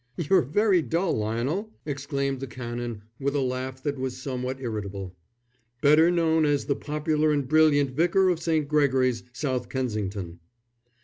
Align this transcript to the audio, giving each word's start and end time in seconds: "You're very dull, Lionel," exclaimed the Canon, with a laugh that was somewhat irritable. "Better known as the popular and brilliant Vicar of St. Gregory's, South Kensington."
"You're 0.17 0.41
very 0.41 0.81
dull, 0.81 1.15
Lionel," 1.15 1.69
exclaimed 1.85 2.39
the 2.39 2.47
Canon, 2.47 3.03
with 3.19 3.35
a 3.35 3.39
laugh 3.41 3.83
that 3.83 3.99
was 3.99 4.17
somewhat 4.17 4.59
irritable. 4.59 5.15
"Better 5.79 6.09
known 6.09 6.43
as 6.43 6.65
the 6.65 6.75
popular 6.75 7.31
and 7.31 7.47
brilliant 7.47 7.91
Vicar 7.91 8.29
of 8.29 8.41
St. 8.41 8.67
Gregory's, 8.67 9.21
South 9.31 9.69
Kensington." 9.69 10.39